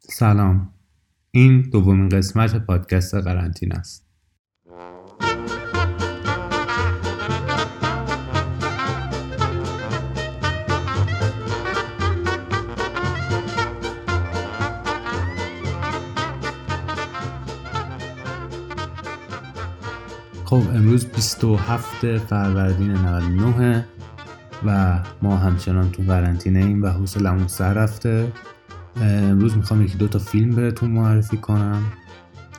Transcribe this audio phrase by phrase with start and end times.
[0.00, 0.74] سلام.
[1.30, 4.08] این دومین قسمت پادکست قرنطینه است.
[20.44, 23.84] خب امروز 27 فروردین 99
[24.66, 28.32] و ما همچنان تو قرنطینه ایم و حوصلمون سر رفته.
[29.02, 31.82] امروز می‌خوام یکی دو تا فیلم بهتون معرفی کنم.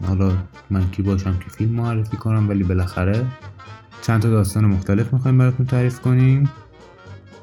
[0.08, 0.32] حالا
[0.70, 3.26] من کی باشم که فیلم معرفی کنم ولی بالاخره
[4.02, 6.50] چند تا داستان مختلف می‌خوایم براتون تعریف کنیم.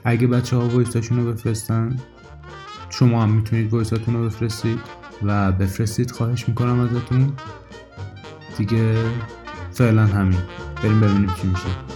[0.04, 1.96] اگه بچه ها وایساشون رو بفرستن
[2.90, 4.78] شما هم می‌تونید وایساتون رو بفرستید
[5.22, 7.32] و بفرستید خواهش می‌کنم ازتون.
[8.58, 8.94] دیگه
[9.72, 10.38] فعلا همین.
[10.82, 11.95] بریم ببینیم چی میشه.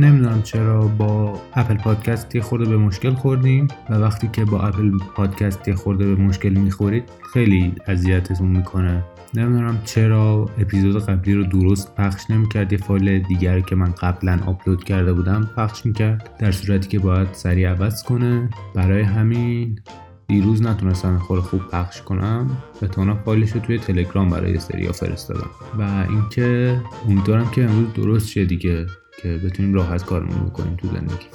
[0.00, 4.90] نمی‌دونم چرا با اپل پادکست یه خورده به مشکل خوردیم و وقتی که با اپل
[5.14, 9.04] پادکست یه خورده به مشکل می‌خورید خیلی اذیتتون می‌کنه.
[9.34, 14.84] نمی‌دونم چرا اپیزود قبلی رو درست پخش نمی‌کرد یه فایل دیگر که من قبلا آپلود
[14.84, 18.48] کرده بودم پخش می‌کرد در صورتی که باید سریع عوض کنه.
[18.74, 19.78] برای همین
[20.26, 22.50] دیروز نتونستم خور خوب پخش کنم.
[22.92, 25.50] تانا فایلش رو توی تلگرام برای سریا فرستادم.
[25.78, 28.86] و اینکه امیدوارم که امروز درست شه دیگه.
[29.22, 31.26] که بتونیم راحت کارمون بکنیم تو زندگی.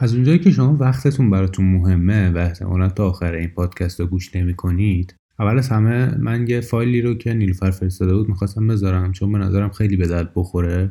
[0.00, 4.36] از اونجایی که شما وقتتون براتون مهمه و احتمالا تا آخر این پادکست رو گوش
[4.36, 9.12] نمی کنید اول از همه من یه فایلی رو که نیلوفر فرستاده بود می‌خواستم بذارم
[9.12, 10.90] چون به نظرم خیلی به درد بخوره.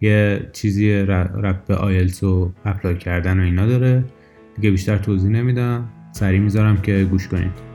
[0.00, 4.04] یه چیزی رپ به آیلتس و اپلای کردن و اینا داره.
[4.56, 5.88] دیگه بیشتر توضیح نمیدم.
[6.12, 7.69] سریع می‌ذارم که گوش کنید.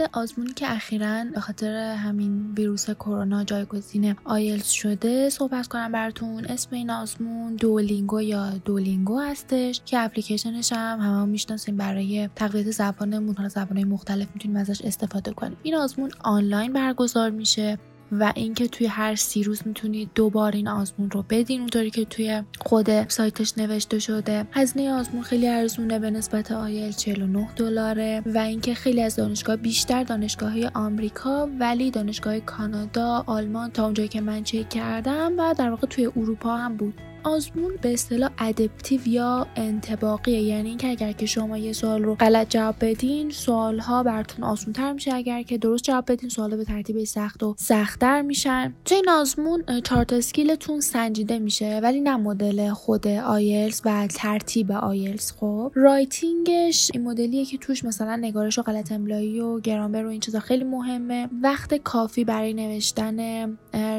[0.00, 6.44] مورد آزمونی که اخیرا به خاطر همین ویروس کرونا جایگزین آیلز شده صحبت کنم براتون.
[6.44, 13.34] اسم این آزمون دولینگو یا دولینگو هستش که اپلیکیشنش هم همه می‌شناسیم برای تقویت زبانمون
[13.36, 15.56] حالا زبانهای مختلف می‌تونیم ازش استفاده کنیم.
[15.62, 17.78] این آزمون آنلاین برگزار میشه.
[18.12, 21.60] و اینکه توی هر سی روز می‌تونید دوبار این آزمون رو بدین.
[21.60, 24.46] اونطوری که توی خود سایتش نوشته شده.
[24.52, 28.22] هزینه آزمون خیلی ارزونه به نسبت آیل 49 دلاره.
[28.26, 34.20] و اینکه خیلی از دانشگاه بیشتر دانشگاه آمریکا ولی دانشگاه کانادا آلمان تا اونجایی که
[34.20, 35.32] من چک کردم.
[35.38, 36.94] و در واقع توی اروپا هم بود.
[37.24, 42.50] آزمون به اصطلاح adaptive یا انطباقیه یعنی اینکه اگر که شما یه سوال رو غلط
[42.50, 45.14] جواب بدین سوال ها براتون آسون تر میشه.
[45.14, 48.74] اگر که درست جواب بدین سوال به ترتیب سخت و سختتر میشن.
[48.84, 54.06] تو این آزمون چهار تا skill تون سنجیده میشه ولی نه مدل خود آیلز و
[54.06, 55.32] ترتیب آیلز.
[55.32, 60.08] خب writing ش این مدلیه که توش مثلا نگارش و غلط املایی و گرامر و
[60.08, 61.28] این چیزا خیلی مهمه.
[61.42, 63.46] وقت کافی برای نوشتن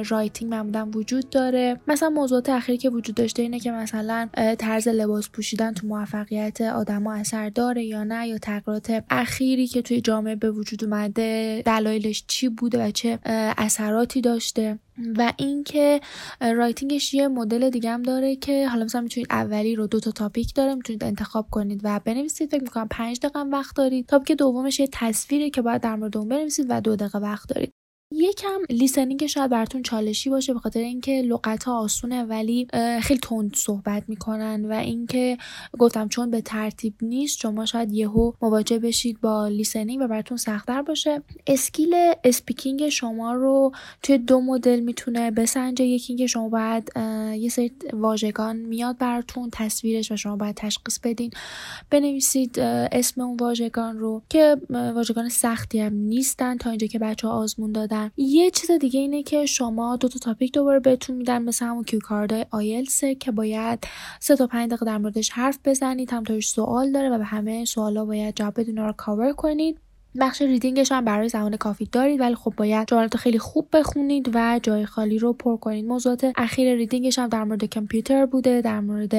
[0.10, 1.80] writing معمولا وجود داره.
[1.88, 4.30] مثلا موضوعات اخیری که وجود وجود داشته اینه که مثلا
[4.60, 10.02] طرز لباس پوشیدن تو موفقیت آدما اثر داره یا نه یا تغییرات اخیری که توی
[10.02, 13.20] جامعه به وجود اومده دلایلش چی بوده و چه
[13.58, 14.80] اثراتی داشته.
[15.18, 16.02] و اینکه
[16.42, 20.12] writing ش یه مدل دیگه هم داره که حالا مثلا می‌تونید اولی رو دو تا
[20.12, 22.50] topic داره می‌تونید انتخاب کنید و بنویسید.
[22.52, 24.06] فکر می‌کنم پنج دقیقه وقت دارید.
[24.06, 27.74] topic دومش یه تصویری که باید در مورد اون بنویسید و دو دقیقه وقت دارید.
[28.16, 32.68] یکم listening شاید براتون چالشی باشه به خاطر اینکه لغت ها آسونه ولی
[33.02, 35.38] خیلی تند صحبت می‌کنن و اینکه
[35.80, 40.82] گفتم چون به ترتیب نیست شما شاید یهو مواجه بشید با listening و براتون سختتر
[40.82, 41.22] باشه.
[41.48, 43.72] skill speaking شما رو
[44.04, 45.86] توی دو مدل می‌تونه بسنجه.
[45.86, 46.92] یکی اینکه شما باید
[47.40, 51.32] یه سری واژگان میاد براتون تصویرش و شما باید تشخیص بدین.
[51.90, 57.34] بنویسید اسم اون واژگان رو که واژگان سختی هم نیستن تا اینجا که بچه ها
[57.34, 58.03] آزمون دادن.
[58.04, 61.84] میدن یه چیز دیگه اینه که شما دو تا topic دوباره بهتون میدن مثل همون
[61.84, 63.88] cue card IELTS ه که باید
[64.20, 67.66] سه تا پنج دقیقه در موردش حرف بزنید هم توش سوال داره و به همه
[67.66, 69.78] سوالا باید جواب بدون رو کاور کنید.
[70.20, 74.32] بخش reading ش هم برای زمان کافی دارید ولی خب باید جملات خیلی خوب بخونید
[74.34, 75.86] و جای خالی رو پر کنید.
[75.86, 79.16] موضوعات اخیر reading ش هم در مورد کامپیوتر بوده در مورد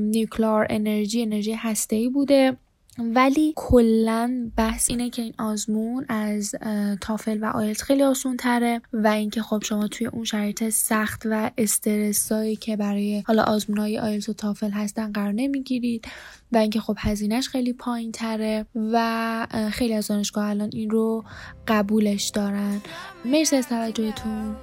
[0.00, 2.56] nuclear energy انرژی هسته‌ای بوده.
[2.98, 6.54] ولی کلا بحث اینه که این آزمون از
[7.00, 11.50] تافل و آیلت خیلی آسون تره و اینکه خب شما توی اون شرایط سخت و
[11.58, 16.08] استرسایی که برای حالا آزمون های آیلت و تافل هستن قرار نمی‌گیرید
[16.52, 21.24] و اینکه خب هزینهش خیلی پایین تره و خیلی از دانشگاه الان این رو
[21.68, 22.80] قبولش دارن.
[23.24, 24.56] مرسی از توجهتون.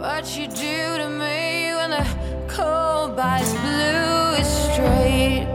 [0.00, 2.06] What you do to me when the
[2.48, 5.46] cold bites blue is straight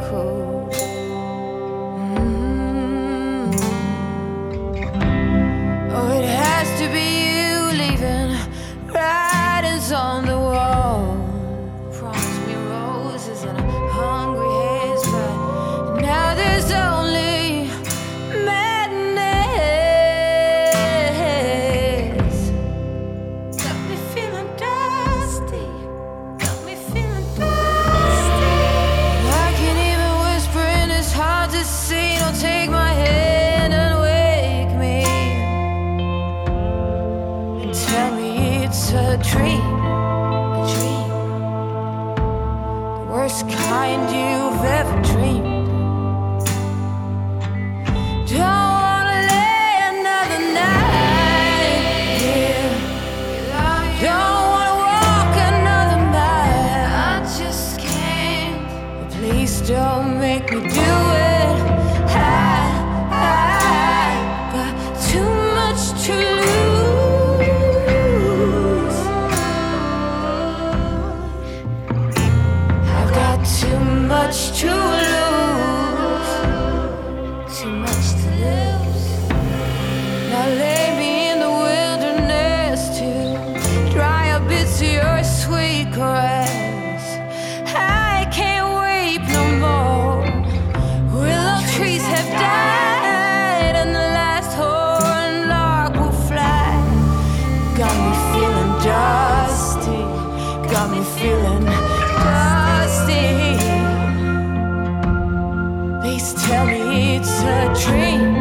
[106.16, 108.36] Please tell me it's a dream.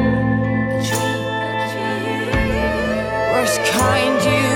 [3.32, 4.53] Worst kind you.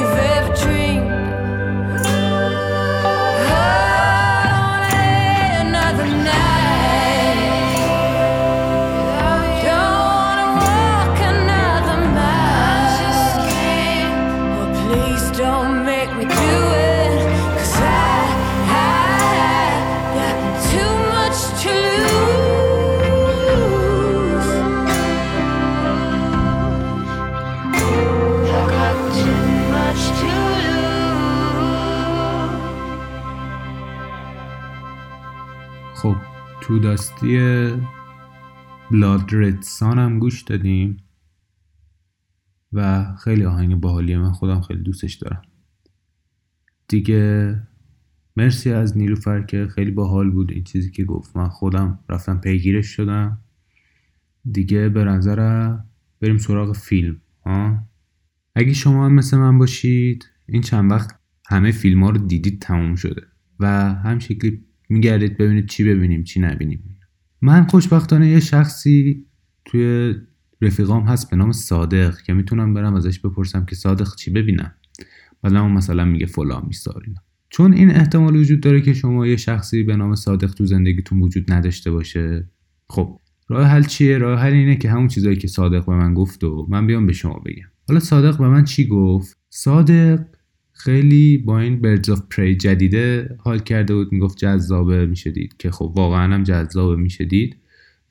[36.69, 37.39] راستی
[38.91, 40.97] بلاد ردسان هم گوش دادیم
[42.73, 45.43] و خیلی آهنگ باحالیه من خودم خیلی دوستش دارم.
[46.89, 47.55] دیگه
[48.37, 51.37] مرسی از نیلوفر که خیلی باحال بود این چیزی که گفت.
[51.37, 53.39] من خودم رفتم پیگیرش شدم.
[54.53, 55.71] دیگه به نظر
[56.21, 57.79] بریم سراغ فیلم ها؟
[58.55, 62.95] اگه شما هم مثل من باشید این چند وقت همه فیلم ها رو دیدید تموم
[62.95, 63.23] شده
[63.61, 66.99] و هم شکلی میگردید ببینید چی ببینیم چی نبینیم.
[67.41, 69.27] من خوشبختانه یه شخصی
[69.65, 70.15] توی
[70.61, 74.75] رفیقام هست به نام صادق که می‌تونم برم ازش بپرسم که صادق چی ببینم.
[75.43, 77.03] بعد اون مثلا میگه فلان میستار
[77.51, 81.53] چون این احتمال وجود داره که شما یه شخصی به نام صادق تو زندگیتون وجود
[81.53, 82.49] نداشته باشه.
[82.89, 86.45] خب راه حل چیه؟ راه حل اینه که همون چیزایی که صادق به من گفت
[86.45, 87.69] و من بیام به شما بگم.
[87.89, 90.25] حالا صادق به من چی گفت؟ صادق
[90.79, 95.93] خیلی با این Birds of Prey جدیده حال کرده بود می‌گفت جذابه می‌شدید که خب
[95.97, 97.57] واقعا هم جذابه می‌شدید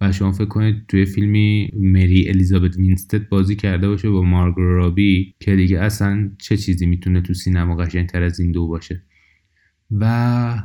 [0.01, 5.33] و شما فکر کنید توی فیلمی مری الیزابت وینستد بازی کرده باشه با مارگو رابی
[5.39, 9.03] که دیگه اصلا چه چیزی می‌تونه تو سینما قشنگتر از این دو باشه.
[9.91, 10.63] و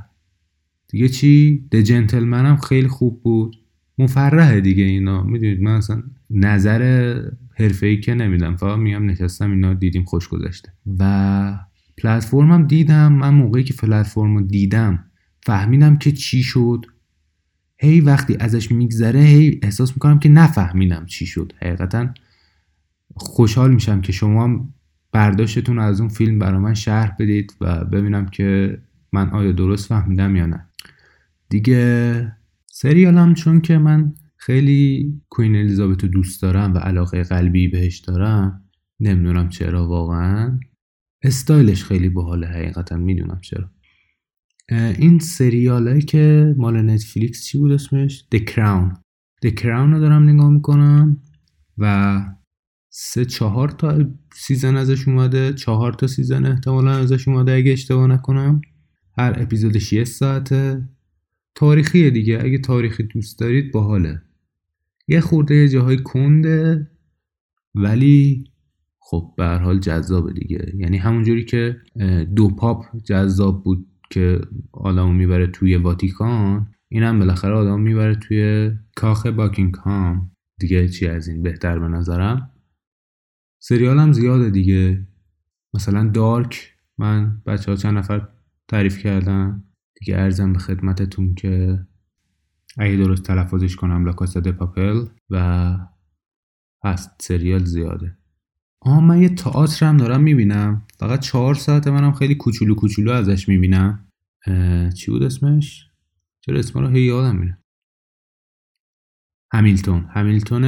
[0.88, 3.56] دیگه چی؟ The Gentlemen هم خیلی خوب بود.
[3.98, 5.22] مفرحه دیگه اینا.
[5.22, 7.14] می‌دونید من اصلا نظر
[7.58, 8.56] حرفه‌ای که نمیدم.
[8.56, 10.72] فقط میگم نشستم اینا دیدیم خوش گذشته.
[10.98, 15.04] و پلتفرمم دیدم من موقعی که پلتفرم رو دیدم
[15.42, 16.86] فهمیدم که چی شد.
[17.78, 21.52] هی وقتی ازش میگذره هی احساس می‌کنم که نفهمیدم چی شد.
[21.62, 22.08] حقیقتا
[23.14, 24.68] خوشحال میشم که شما
[25.12, 28.78] برداشتتون از اون فیلم برا من شرح بدید و ببینم که
[29.12, 30.66] من آیا درست فهمیدم یا نه.
[31.48, 32.32] دیگه
[32.66, 38.62] سریالم چون که من خیلی queen الیزابت رو دوست دارم و علاقه قلبی بهش دارم
[39.00, 40.60] نمی‌دونم چرا واقعا.
[41.22, 43.70] استایلش خیلی باحاله حقیقتا می‌دونم چرا.
[44.98, 48.94] این سریاله که مال نتفلیکس چی بود اسمش؟ The Crown.
[49.46, 51.22] The Crown رو دارم نگاه می‌کنم
[51.78, 52.24] و
[52.90, 58.60] سه چهار تا season ازش اومده چهار تا season احتمالا ازش اومده اگه اشتباه نکنم.
[59.18, 60.88] هر اپیزودش یه ساعته.
[61.54, 64.22] تاریخیه دیگه اگه تاریخی دوست دارید باحاله.
[65.08, 66.90] یه خورده یه جاهای کنده
[67.74, 68.44] ولی
[69.04, 70.72] خب به هر حال جذابه دیگه.
[70.76, 71.76] یعنی همونجوری که
[72.36, 74.40] دو پاپ جذاب بود که
[74.72, 80.30] آدمو می‌بره توی واتیکان این هم بالاخره آدم می‌بره توی کاخ باکینگهام.
[80.60, 82.50] دیگه چی از این بهتر به نظرم؟
[83.62, 85.06] سریال هم زیاده دیگه.
[85.74, 88.28] مثلا دارک من بچه ها چند نفر
[88.68, 89.64] تعریف کردم
[90.00, 91.86] دیگه ارزم به خدمتتون که
[92.78, 95.76] اگه درست تلفظش کنم لاکاسا د پاپل و
[96.84, 97.10] هست.
[97.20, 98.16] سریال زیاده.
[98.84, 100.82] آها من یه تئاتر هم دارم می‌بینم.
[100.98, 104.08] فقط چهار ساعت منم خیلی کوچولو کوچولو ازش می‌بینم.
[104.96, 105.90] چی بود اسمش؟
[106.40, 107.58] چرا اسم رو هی یادم میره؟
[109.52, 110.06] همیلتون.
[110.10, 110.64] همیلتون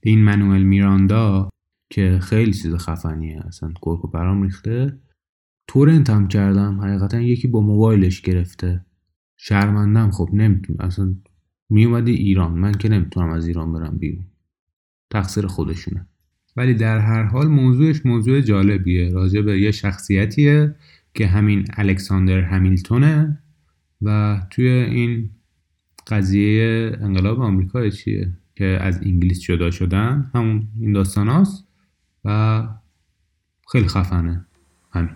[0.00, 1.48] این منوئل میراندا
[1.90, 3.46] که خیلی چیز خفنیه.
[3.46, 5.00] اصلا گرگ و برام ریخته.
[5.68, 6.80] تورنت هم کردم.
[6.80, 8.86] حقیقتا یکی با موبایلش گرفته.
[9.36, 10.10] شرمندم.
[10.10, 10.80] خب نمی‌تونم.
[10.80, 11.14] اصلا
[11.70, 12.52] میومدی ایران.
[12.52, 14.26] من که نمی‌تونم از ایران برم بیرون.
[15.12, 16.08] تقصیر خودشونه.
[16.56, 19.10] ولی در هر حال موضوعش موضوع جالبیه.
[19.10, 20.74] راجع به یه شخصیتیه
[21.14, 23.38] که همین الکساندر همیلتونه
[24.02, 25.30] و توی این
[26.06, 31.64] قضیه انقلاب آمریکا چیه که از انگلیس جدا شدن؟ همون این داستان هاست
[32.24, 32.62] و
[33.72, 34.46] خیلی خفنه.
[34.92, 35.10] همین.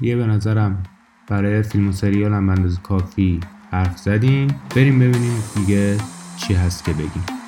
[0.00, 0.82] دیگه به نظرم
[1.28, 4.48] برای فیلم و سریال هم کافی حرف زدیم.
[4.76, 5.96] بریم ببینیم دیگه
[6.36, 7.39] چی هست که بگیم.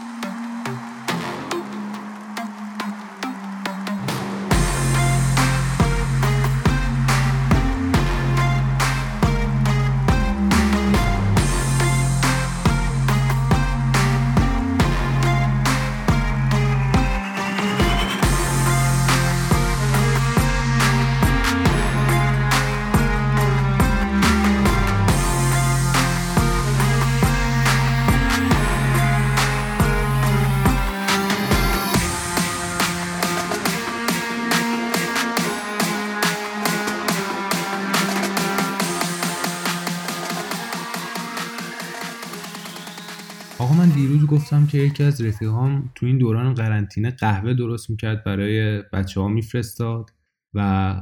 [44.32, 49.28] گفتم که یکی از رفیقام تو این دوران قرنطینه قهوه درست می‌کرد برای بچه ها
[49.28, 50.10] میفرستاد
[50.54, 51.00] و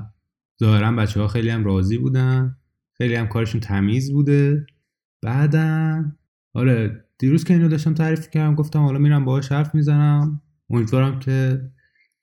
[0.60, 2.56] ظاهرا بچه ها خیلی هم راضی بودن
[2.98, 4.66] خیلی هم کارشون تمیز بوده.
[5.22, 6.04] بعدا
[6.54, 10.40] آره دیروز که اینو داشتم تعریف کردم گفتم حالا میرم باهاش حرف می‌زنم.
[10.70, 11.60] امیدوارم که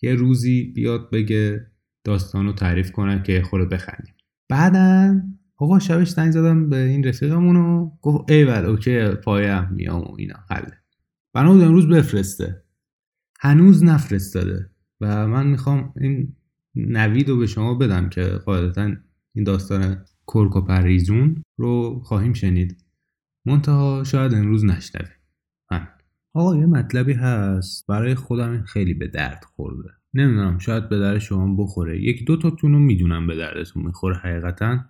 [0.02, 1.68] یه روزی بیاد بگه
[2.04, 4.14] داستانو تعریف کنم که خود بخندیم.
[4.50, 5.22] بعدا
[5.58, 10.36] آقا شبش زنگ زدم به این رفیقمونو گفت ای ول اوکی پایم میام و اینا
[10.50, 10.87] حله.
[11.34, 12.64] بنا بود امروز بفرسته.
[13.40, 14.70] هنوز نفرستاده
[15.02, 16.36] و من می‌خوام این
[16.76, 18.92] نوید رو به شما بدم که قاعدتا
[19.34, 22.86] این داستان کرک و پریزون رو خواهیم شنید.
[23.46, 25.12] منتها شاید امروز نشنویم
[26.34, 27.88] آقا یه مطلبی هست.
[27.88, 29.90] برای خودم خیلی به درد خورده.
[30.14, 32.02] نمی‌دونم شاید به درد شما بخوره.
[32.02, 34.86] یکی دو تاتون رو می‌دونم به دردتون می‌خوره حقیقتا.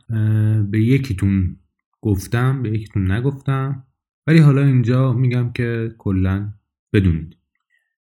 [0.71, 1.57] به یکیتون
[2.01, 3.86] گفتم به یکیتون نگفتم.
[4.27, 6.53] ولی حالا اینجا میگم که کلا
[6.93, 7.37] بدونید.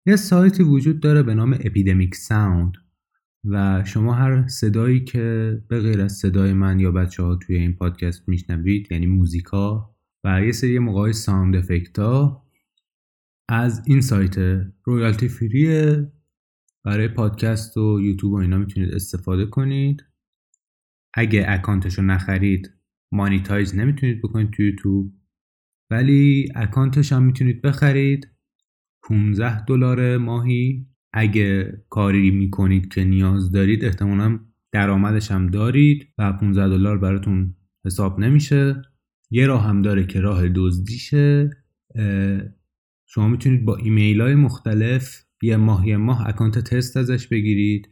[0.07, 2.73] یه سایتی وجود داره به نام Epidemic Sound
[3.45, 7.73] و شما هر صدایی که به غیر از صدای من یا بچه ها توی این
[7.73, 12.47] پادکست میشنوید یعنی موزیکا و یه سری موقعی sound effect ها
[13.49, 16.13] از این سایت royalty free ه
[16.85, 20.05] برای پادکست و یوتیوب و اینا می‌تونید استفاده کنید.
[21.15, 22.71] اگه اکانتش رو نخرید
[23.13, 25.20] monetize نمی‌تونید بکنید تو یوتیوب.
[25.91, 28.29] ولی اکانتش هم می‌تونید بخرید.
[29.03, 30.87] 15 دلار ماهی.
[31.13, 34.39] اگه کاری می‌کنید که نیاز دارید احتمالا
[34.73, 38.83] درآمدش هم دارید و 15 دلار براتون حساب نمیشه.
[39.31, 41.51] یه راه هم داره که راه دزدیشه.
[43.07, 47.89] شما می‌تونید با ایمیل های مختلف یه ماه یه ماه اکانت تست ازش بگیرید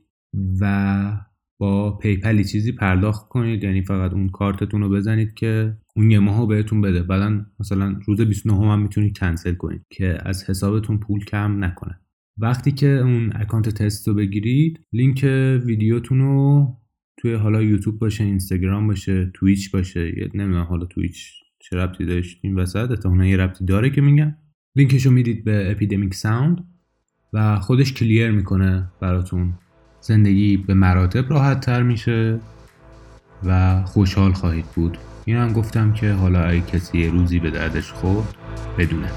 [0.60, 1.27] و
[1.58, 3.64] با PayPal ی چیزی پرداخت کنید.
[3.64, 7.02] یعنی فقط اون کارتتون رو بزنید که اون یه ماهو بهتون بده.
[7.02, 12.00] بعدا مثلا روز 29 هم, می‌تونید کنسل کنید که از حسابتون پول کم نکنه.
[12.38, 15.24] وقتی که اون اکانت تست رو بگیرید لینک
[15.64, 16.68] ویدیوتون رو
[17.16, 20.30] توی حالا یوتیوب باشه اینستاگرام باشه Twitch باشه.
[20.34, 22.90] نمی‌دونم حالا Twitch چه ربطی داشت این وسط.
[22.90, 24.34] احتمالاً یه ربطی داره که میگم
[24.76, 26.64] لینکش رو می‌دید به Epidemic Sound
[27.32, 29.54] و خودش کلیر می‌کنه براتون.
[30.00, 32.40] زندگی به مراتب راحت تر میشه
[33.44, 34.98] و خوشحال خواهید بود.
[35.24, 38.34] این هم گفتم که حالا اگه کسی روزی به دردش خورد
[38.78, 39.10] بدونه.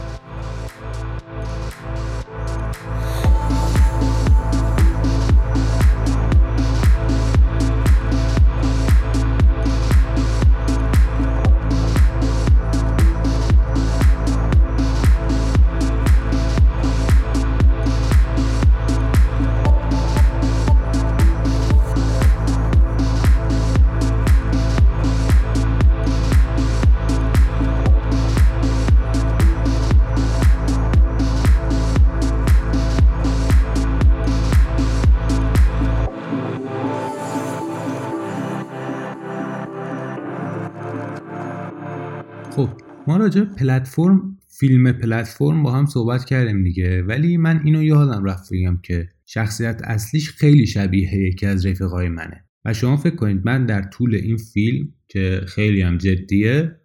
[43.08, 47.01] ما راجع پلتفرم فیلم پلتفرم با هم صحبت کردیم دیگه.
[47.01, 52.46] ولی من اینو یادم رفت بگم که شخصیت اصلیش خیلی شبیه یکی از رفقای منه.
[52.65, 56.75] و شما فکر کنید من در طول این فیلم که خیلی هم جدیه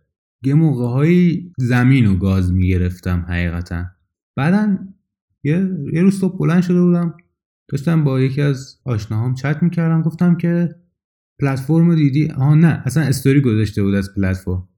[0.42, 3.84] یه موقع های زمین و گاز می‌گرفتم حقیقتا.
[4.36, 4.78] بعدا
[5.44, 7.14] یه, یه روز صبح بلند شده بودم
[7.68, 10.68] داشتم با یکی از آشناهام چت می‌کردم گفتم که
[11.40, 14.68] پلتفرم دیدی؟ آها نه اصلا استوری گذاشته بود از پلتفرم.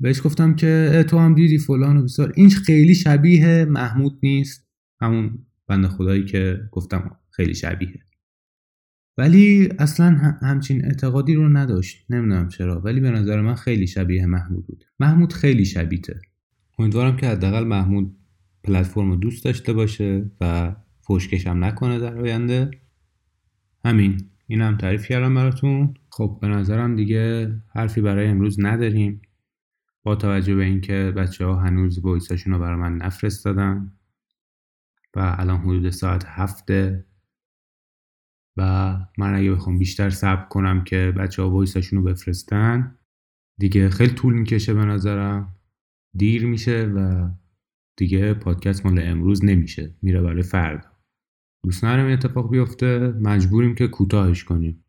[0.00, 4.66] بهش گفتم که تو هم دیدی فلان و بسار این خیلی شبیه محمود نیست.
[5.00, 8.00] همون بند خدایی که گفتم خیلی شبیه
[9.18, 10.10] ولی اصلا
[10.42, 12.04] همچین اعتقادی رو نداشت.
[12.10, 12.80] نمی‌دونم چرا.
[12.80, 14.84] ولی به نظر من خیلی شبیه محمود بود.
[15.00, 16.20] محمود خیلی شبیته.
[16.78, 18.16] امیدوارم که حداقل محمود
[18.64, 22.70] پلتفرم رو دوست داشته باشه و فوشکشم نکنه در آینده.
[23.84, 24.20] همین.
[24.46, 25.94] این هم تعریف کردم براتون.
[26.10, 29.20] خب به نظرم دیگه حرفی برای امروز نداریم.
[30.06, 33.92] با توجه به اینکه بچه ها هنوز وایساشون رو برای من نفرستادن
[35.16, 37.06] و الان حدود ساعت هفته
[38.56, 38.62] و
[39.18, 42.98] من اگه بخوام بیشتر صبر کنم که بچه ها وایساشون رو بفرستن
[43.58, 45.56] دیگه خیلی طول می‌کشه به نظرم.
[46.16, 47.28] دیر میشه و
[47.96, 50.88] دیگه پادکست مال امروز نمیشه میره برای فردا.
[51.64, 54.84] دوست ندارم اتفاق بیفته مجبوریم که کوتاهش کنیم.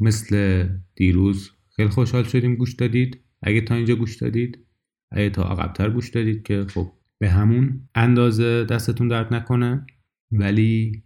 [0.00, 3.29] مثل دیروز خیلی خوشحال شدیم گوش دادید.
[3.42, 4.66] اگه تا اینجا گوش دادید
[5.10, 9.86] اگه تا عقبتر گوش دادید که خب به همون اندازه دستتون درد نکنه
[10.32, 11.04] ولی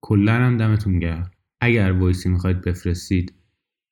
[0.00, 1.30] کلا هم دمتون گرم.
[1.60, 3.34] اگر وایسی می‌خواید بفرستید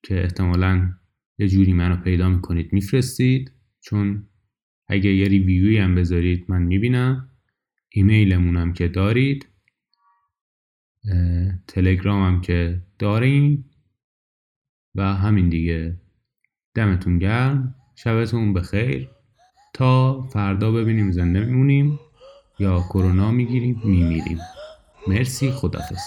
[0.03, 0.93] که احتمالا
[1.37, 3.51] یه جوری منو پیدا می‌کنید میفرستید.
[3.81, 4.27] چون
[4.87, 7.29] اگه یه ریویوی هم بذارید من می‌بینم.
[7.89, 9.47] ایمیلمونم که دارید.
[11.67, 13.69] تلگرام هم که داریم.
[14.95, 16.01] و همین دیگه.
[16.75, 17.75] دمتون گرم.
[17.95, 19.09] شبتون بخیر.
[19.73, 21.99] تا فردا ببینیم زنده میمونیم
[22.59, 24.39] یا کرونا می‌گیریم میمیریم.
[25.07, 25.51] مرسی.
[25.51, 26.01] خدافز